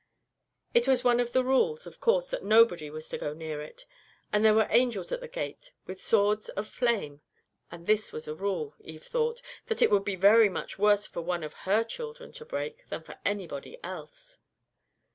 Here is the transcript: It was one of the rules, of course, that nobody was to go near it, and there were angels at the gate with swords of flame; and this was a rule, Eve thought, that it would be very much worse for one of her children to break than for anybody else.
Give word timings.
It 0.73 0.87
was 0.87 1.03
one 1.03 1.19
of 1.19 1.31
the 1.31 1.43
rules, 1.43 1.85
of 1.85 1.99
course, 1.99 2.31
that 2.31 2.43
nobody 2.43 2.89
was 2.89 3.07
to 3.09 3.19
go 3.19 3.35
near 3.35 3.61
it, 3.61 3.85
and 4.33 4.43
there 4.43 4.55
were 4.55 4.65
angels 4.71 5.11
at 5.11 5.19
the 5.19 5.27
gate 5.27 5.73
with 5.85 6.01
swords 6.01 6.49
of 6.49 6.67
flame; 6.67 7.21
and 7.69 7.85
this 7.85 8.11
was 8.11 8.27
a 8.27 8.33
rule, 8.33 8.73
Eve 8.79 9.03
thought, 9.03 9.43
that 9.67 9.79
it 9.79 9.91
would 9.91 10.03
be 10.03 10.15
very 10.15 10.49
much 10.49 10.79
worse 10.79 11.05
for 11.05 11.21
one 11.21 11.43
of 11.43 11.53
her 11.69 11.83
children 11.83 12.31
to 12.31 12.45
break 12.45 12.87
than 12.87 13.03
for 13.03 13.19
anybody 13.27 13.77
else. 13.83 14.39